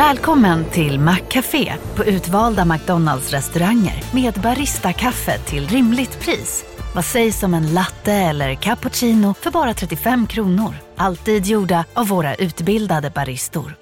[0.00, 6.64] Välkommen till Maccafé på utvalda McDonalds restauranger med Baristakaffe till rimligt pris.
[6.94, 10.74] Vad sägs om en latte eller cappuccino för bara 35 kronor?
[10.96, 13.76] Alltid gjorda av våra utbildade baristor.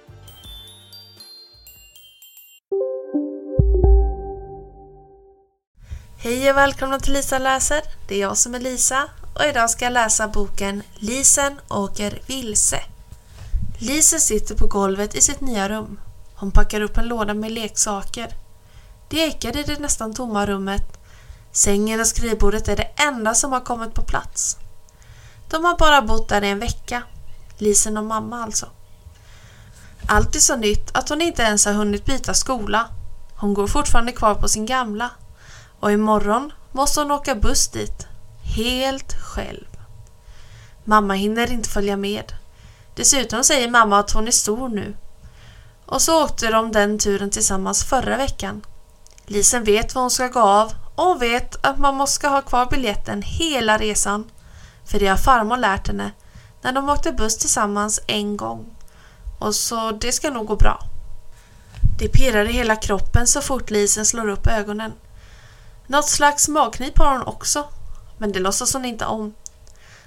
[6.19, 7.81] Hej och välkomna till Lisa läser.
[8.09, 9.05] Det är jag som är Lisa
[9.35, 12.81] och idag ska jag läsa boken Lisen åker vilse.
[13.81, 15.99] Lisen sitter på golvet i sitt nya rum.
[16.41, 18.37] Hon packar upp en låda med leksaker.
[19.09, 20.99] Det ekar i det nästan tomma rummet.
[21.53, 24.57] Sängen och skrivbordet är det enda som har kommit på plats.
[25.51, 27.03] De har bara bott där i en vecka.
[27.57, 28.67] Lisen och mamma alltså.
[30.07, 32.87] Allt är så nytt att hon inte ens har hunnit byta skola.
[33.35, 35.11] Hon går fortfarande kvar på sin gamla.
[35.81, 38.07] Och imorgon måste hon åka buss dit.
[38.43, 39.67] Helt själv.
[40.85, 42.33] Mamma hinner inte följa med.
[42.95, 44.97] Dessutom säger mamma att hon är stor nu.
[45.89, 48.63] Och så åkte de den turen tillsammans förra veckan.
[49.27, 52.67] Lisen vet vad hon ska gå av och hon vet att man måste ha kvar
[52.67, 54.31] biljetten hela resan.
[54.85, 56.11] För det har farmor lärt henne
[56.63, 58.77] när de åkte buss tillsammans en gång.
[59.39, 60.81] Och så det ska nog gå bra.
[61.99, 64.93] Det pirrar i hela kroppen så fort Lisen slår upp ögonen.
[65.87, 67.65] Något slags magknip har hon också,
[68.19, 69.35] men det låtsas hon inte om.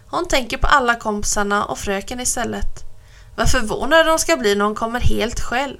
[0.09, 2.90] Hon tänker på alla kompisarna och fröken istället.
[3.41, 5.77] Vad förvånade de ska bli när hon kommer helt själv.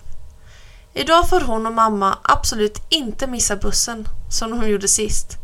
[0.94, 5.38] Idag får hon och mamma absolut inte missa bussen, som de gjorde sist.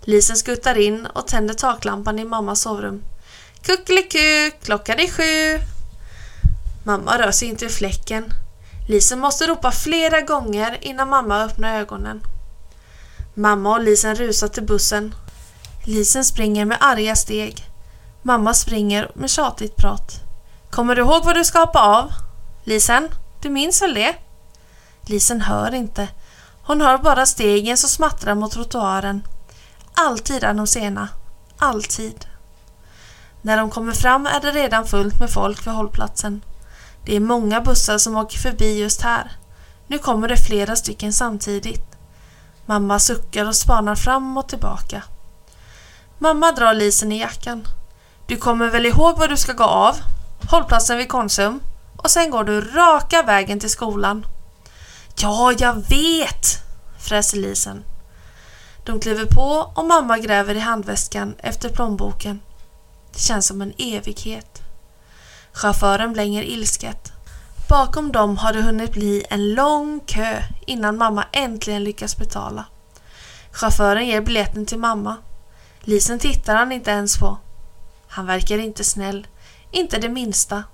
[0.00, 3.02] Lisen skuttar in och tänder taklampan i mammas sovrum.
[3.62, 5.64] Kuckeliku, klockan är sju.
[6.84, 8.24] Mamma rör sig inte ur fläcken.
[8.88, 12.20] Lisen måste ropa flera gånger innan mamma öppnar ögonen.
[13.34, 15.14] Mamma och Lisen rusar till bussen.
[15.84, 17.64] Lisen springer med arga steg.
[18.22, 20.25] Mamma springer med tjatigt prat.
[20.70, 22.12] Kommer du ihåg vad du ska hoppa av?
[22.64, 23.08] Lisen,
[23.40, 24.14] du minns väl det?
[25.00, 26.08] Lisen hör inte.
[26.62, 29.22] Hon hör bara stegen som smattrar mot trottoaren.
[29.94, 31.08] Alltid är de sena.
[31.58, 32.26] Alltid.
[33.42, 36.42] När de kommer fram är det redan fullt med folk vid hållplatsen.
[37.04, 39.32] Det är många bussar som åker förbi just här.
[39.86, 41.96] Nu kommer det flera stycken samtidigt.
[42.66, 45.02] Mamma suckar och spanar fram och tillbaka.
[46.18, 47.64] Mamma drar Lisen i jackan.
[48.26, 49.96] Du kommer väl ihåg vad du ska gå av?
[50.50, 51.60] Hållplatsen vid Konsum.
[51.96, 54.26] Och sen går du raka vägen till skolan.
[55.20, 56.62] Ja, jag vet!
[56.98, 57.84] fräser Lisen.
[58.84, 62.40] De kliver på och mamma gräver i handväskan efter plånboken.
[63.12, 64.62] Det känns som en evighet.
[65.52, 67.12] Chauffören blänger ilsket.
[67.68, 72.64] Bakom dem har det hunnit bli en lång kö innan mamma äntligen lyckas betala.
[73.50, 75.16] Chauffören ger biljetten till mamma.
[75.80, 77.38] Lisen tittar han inte ens på.
[78.08, 79.26] Han verkar inte snäll,
[79.70, 80.64] inte det minsta.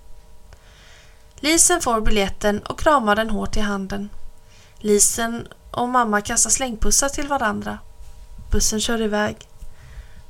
[1.36, 4.10] Lisen får biljetten och kramar den hårt i handen.
[4.78, 7.78] Lisen och mamma kastar slängpussar till varandra.
[8.50, 9.36] Bussen kör iväg.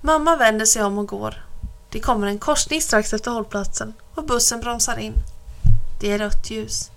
[0.00, 1.44] Mamma vänder sig om och går.
[1.90, 5.14] Det kommer en korsning strax efter hållplatsen och bussen bromsar in.
[6.00, 6.90] Det är rött ljus.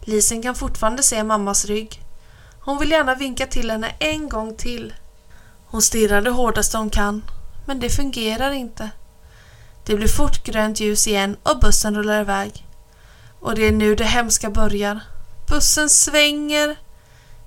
[0.00, 2.02] Lisen kan fortfarande se mammas rygg.
[2.60, 4.94] Hon vill gärna vinka till henne en gång till.
[5.66, 7.22] Hon stirrar det hårdaste hon kan,
[7.66, 8.90] men det fungerar inte.
[9.84, 12.66] Det blir fort grönt ljus igen och bussen rullar iväg.
[13.40, 15.00] Och det är nu det hemska börjar.
[15.48, 16.76] Bussen svänger.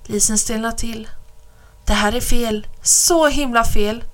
[0.04, 1.08] Lisen stelnar till.
[1.86, 2.66] Det här är fel.
[2.82, 4.04] Så himla fel.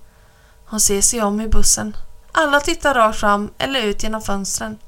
[0.67, 1.97] Hon ser sig om i bussen.
[2.33, 4.79] Alla tittar rakt fram eller ut genom fönstren.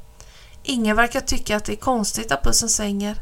[0.63, 3.17] Ingen verkar tycka att det är konstigt att bussen svänger.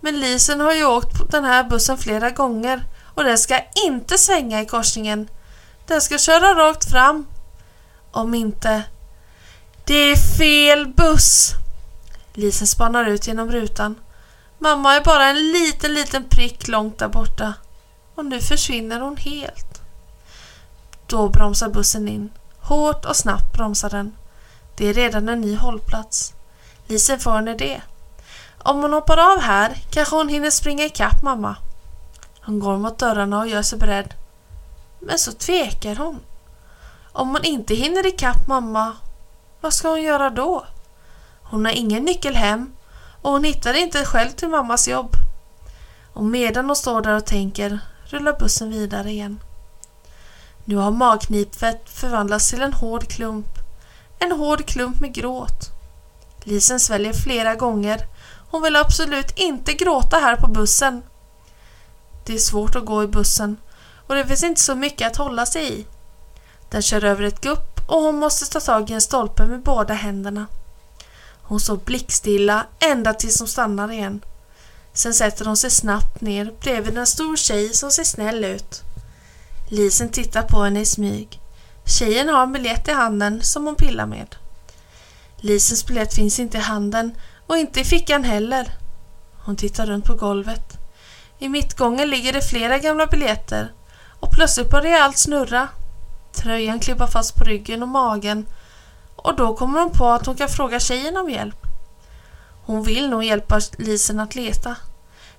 [0.00, 2.84] Men Lisen har ju åkt på den här bussen flera gånger
[3.14, 5.28] och den ska inte svänga i korsningen.
[5.86, 7.26] Den ska köra rakt fram.
[8.10, 8.82] Om inte...
[9.86, 11.52] Det är fel buss!
[12.32, 13.94] Lisen spanar ut genom rutan.
[14.58, 17.54] Mamma är bara en liten, liten prick långt där borta.
[18.14, 19.82] Och nu försvinner hon helt.
[21.06, 22.30] Då bromsar bussen in.
[22.60, 24.16] Hårt och snabbt bromsar den.
[24.76, 26.34] Det är redan en ny hållplats.
[26.86, 27.80] Lisen får en idé.
[28.58, 31.56] Om hon hoppar av här kanske hon hinner springa ikapp mamma.
[32.40, 34.14] Hon går mot dörrarna och gör sig beredd.
[35.00, 36.20] Men så tvekar hon.
[37.12, 38.96] Om hon inte hinner ikapp mamma,
[39.64, 40.66] vad ska hon göra då?
[41.42, 42.72] Hon har ingen nyckel hem
[43.22, 45.16] och hon hittar inte själv till mammas jobb.
[46.12, 49.40] Och medan hon står där och tänker rullar bussen vidare igen.
[50.64, 53.46] Nu har magknipet förvandlats till en hård klump.
[54.18, 55.70] En hård klump med gråt.
[56.42, 58.06] Lisen sväljer flera gånger.
[58.50, 61.02] Hon vill absolut inte gråta här på bussen.
[62.26, 63.56] Det är svårt att gå i bussen
[64.06, 65.86] och det finns inte så mycket att hålla sig i.
[66.70, 69.94] Den kör över ett gupp och hon måste ta tag i en stolpe med båda
[69.94, 70.46] händerna.
[71.42, 74.20] Hon står blickstilla ända tills hon stannar igen.
[74.92, 78.82] Sen sätter hon sig snabbt ner bredvid en stor tjej som ser snäll ut.
[79.70, 81.40] Lisen tittar på henne i smyg.
[81.86, 84.36] Tjejen har en biljett i handen som hon pillar med.
[85.36, 87.14] Lisens biljett finns inte i handen
[87.46, 88.78] och inte i fickan heller.
[89.44, 90.78] Hon tittar runt på golvet.
[91.38, 93.72] I mittgången ligger det flera gamla biljetter
[94.20, 95.68] och plötsligt börjar allt snurra.
[96.34, 98.46] Tröjan klibbar fast på ryggen och magen
[99.16, 101.66] och då kommer hon på att hon kan fråga tjejen om hjälp.
[102.64, 104.76] Hon vill nog hjälpa Lisen att leta.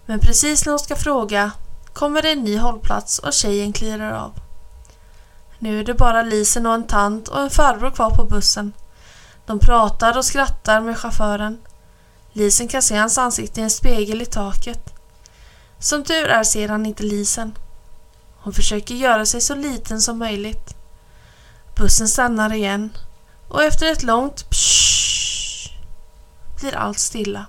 [0.06, 1.51] Men precis när hon ska fråga
[1.94, 4.33] kommer det en ny hållplats och tjejen klirar av.
[5.59, 8.74] Nu är det bara Lisen och en tant och en farbror kvar på bussen.
[9.45, 11.57] De pratar och skrattar med chauffören.
[12.31, 14.94] Lisen kan se hans ansikte i en spegel i taket.
[15.80, 17.57] Som tur är ser han inte Lisen.
[18.38, 20.85] Hon försöker göra sig så liten som möjligt.
[21.75, 22.98] Bussen stannar igen
[23.48, 25.72] och efter ett långt psch
[26.60, 27.45] blir allt stilla.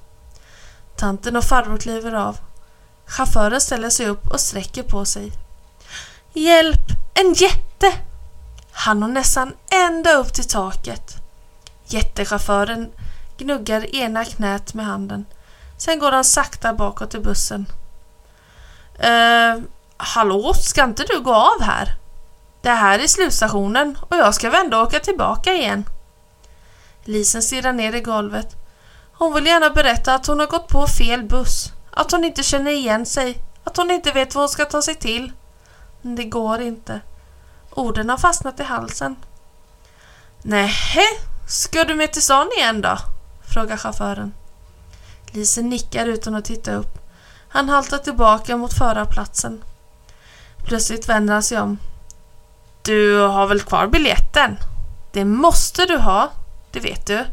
[0.96, 2.38] Tanten och farbror kliver av.
[3.06, 5.32] Chauffören ställer sig upp och sträcker på sig.
[6.32, 6.82] Hjälp!
[7.14, 7.92] En jätte!
[8.72, 11.16] Han når nästan ända upp till taket.
[11.84, 12.92] Jättechauffören
[13.38, 15.26] gnuggar ena knät med handen.
[15.78, 17.66] Sen går han sakta bakåt i bussen.
[18.98, 19.56] Eh,
[19.96, 21.96] hallå, ska inte du gå av här?
[22.66, 25.84] Det här är slutstationen och jag ska vända och åka tillbaka igen.
[27.04, 28.56] Lisen stirrar ner i golvet.
[29.12, 31.72] Hon vill gärna berätta att hon har gått på fel buss.
[31.90, 33.38] Att hon inte känner igen sig.
[33.64, 35.32] Att hon inte vet vad hon ska ta sig till.
[36.02, 37.00] Men det går inte.
[37.70, 39.16] Orden har fastnat i halsen.
[40.42, 41.06] Nähä,
[41.48, 42.98] ska du med till stan igen då?
[43.52, 44.34] frågar chauffören.
[45.30, 46.98] Lisen nickar utan att titta upp.
[47.48, 49.64] Han haltar tillbaka mot förarplatsen.
[50.64, 51.78] Plötsligt vänder han sig om.
[52.86, 54.56] Du har väl kvar biljetten?
[55.12, 56.30] Det måste du ha,
[56.70, 57.24] det vet du.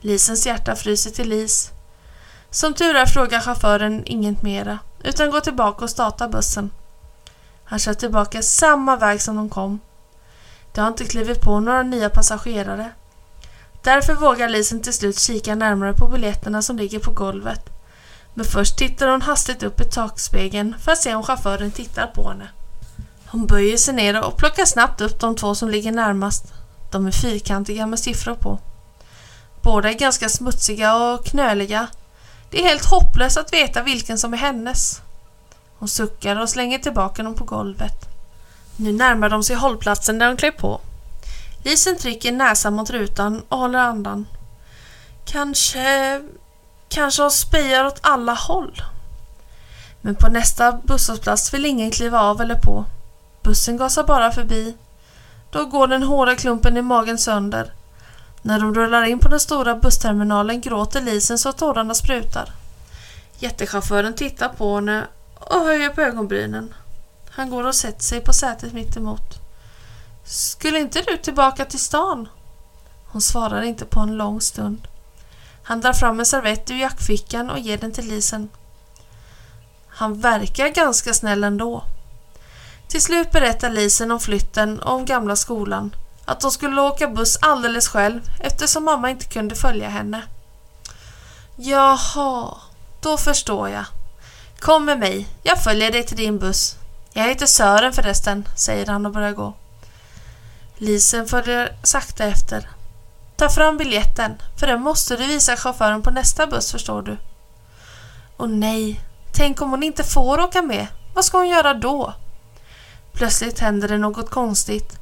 [0.00, 1.70] Lisens hjärta fryser till is.
[2.50, 6.70] Som tur är frågar chauffören inget mera, utan går tillbaka och startar bussen.
[7.64, 9.80] Han kör tillbaka samma väg som de kom.
[10.74, 12.90] Det har inte klivit på några nya passagerare.
[13.82, 17.64] Därför vågar Lisen till slut kika närmare på biljetterna som ligger på golvet.
[18.34, 22.28] Men först tittar hon hastigt upp i takspegeln för att se om chauffören tittar på
[22.28, 22.48] henne.
[23.30, 26.44] Hon böjer sig ner och plockar snabbt upp de två som ligger närmast.
[26.92, 28.58] De är fyrkantiga med siffror på.
[29.62, 31.86] Båda är ganska smutsiga och knöliga.
[32.50, 35.00] Det är helt hopplöst att veta vilken som är hennes.
[35.78, 38.08] Hon suckar och slänger tillbaka dem på golvet.
[38.76, 40.80] Nu närmar de sig hållplatsen där de klev på.
[41.64, 44.26] Lisen trycker näsan mot rutan och håller andan.
[45.24, 46.20] Kanske...
[46.88, 48.82] Kanske hon spejar åt alla håll.
[50.00, 52.84] Men på nästa busshållplats vill ingen kliva av eller på.
[53.42, 54.76] Bussen gasar bara förbi.
[55.50, 57.72] Då går den hårda klumpen i magen sönder.
[58.42, 62.52] När de rullar in på den stora bussterminalen gråter Lisen så att tårarna sprutar.
[63.38, 66.74] Jättechauffören tittar på henne och höjer på ögonbrynen.
[67.30, 69.40] Han går och sätter sig på sätet mitt emot.
[70.24, 72.28] Skulle inte du tillbaka till stan?
[73.06, 74.88] Hon svarar inte på en lång stund.
[75.62, 78.48] Han drar fram en servett ur jackfickan och ger den till Lisen.
[79.88, 81.84] Han verkar ganska snäll ändå.
[82.90, 85.94] Till slut berättar Lisen om flytten och om gamla skolan.
[86.24, 90.22] Att hon skulle åka buss alldeles själv eftersom mamma inte kunde följa henne.
[91.56, 92.54] Jaha,
[93.00, 93.84] då förstår jag.
[94.58, 96.76] Kom med mig, jag följer dig till din buss.
[97.12, 99.54] Jag heter Sören förresten, säger han och börjar gå.
[100.76, 102.68] Lisen följer sakta efter.
[103.36, 107.16] Ta fram biljetten, för den måste du visa chauffören på nästa buss förstår du.
[108.36, 109.00] Och nej,
[109.32, 110.86] tänk om hon inte får åka med.
[111.14, 112.14] Vad ska hon göra då?
[113.12, 114.98] Plötsligt händer det något konstigt.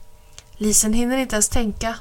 [0.53, 1.95] Lisen hinner inte ens tänka.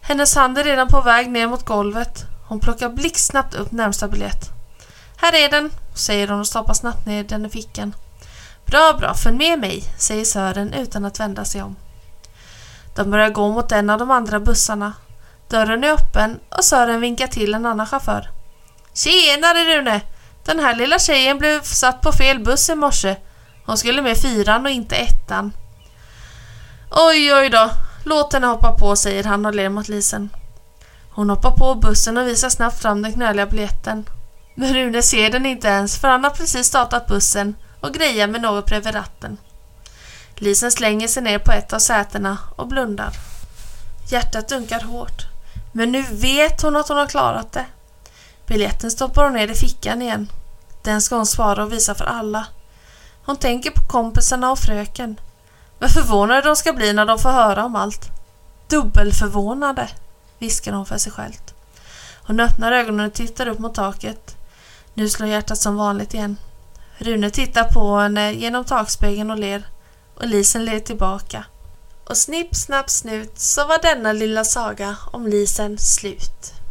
[0.00, 2.24] Hennes hand är redan på väg ner mot golvet.
[2.48, 4.50] Hon plockar blixtsnabbt upp närmsta biljett.
[5.16, 7.94] Här är den, säger hon och stoppar snabbt ner den i fickan.
[8.66, 11.76] Bra, bra, följ med mig, säger Sören utan att vända sig om.
[12.94, 14.92] De börjar gå mot en av de andra bussarna.
[15.48, 18.30] Dörren är öppen och Sören vinkar till en annan chaufför.
[18.94, 20.00] Tjenare Rune!
[20.44, 23.16] Den här lilla tjejen blev satt på fel buss i morse.
[23.66, 25.52] Hon skulle med fyran och inte ettan.
[26.90, 27.70] Oj, oj då.
[28.04, 30.30] Låt henne hoppa på, säger han och ler mot Lisen.
[31.10, 34.04] Hon hoppar på bussen och visar snabbt fram den knöliga biljetten.
[34.54, 38.42] Men Rune ser den inte ens för han har precis startat bussen och grejar med
[38.42, 39.38] något bredvid ratten.
[40.36, 43.12] Lisen slänger sig ner på ett av sätena och blundar.
[44.10, 45.26] Hjärtat dunkar hårt.
[45.72, 47.66] Men nu vet hon att hon har klarat det.
[48.46, 50.28] Biljetten stoppar hon ner i fickan igen.
[50.82, 52.46] Den ska hon svara och visa för alla.
[53.24, 55.20] Hon tänker på kompisarna och fröken.
[55.78, 58.10] Vad förvånade de ska bli när de får höra om allt.
[58.68, 59.88] Dubbelförvånade,
[60.38, 61.32] viskar hon för sig själv.
[62.26, 64.36] Hon öppnar ögonen och tittar upp mot taket.
[64.94, 66.36] Nu slår hjärtat som vanligt igen.
[66.98, 69.66] Rune tittar på henne genom takspegeln och ler.
[70.14, 71.44] Och Lisen ler tillbaka.
[72.04, 76.61] Och snipp, snapp, snut så var denna lilla saga om Lisen slut.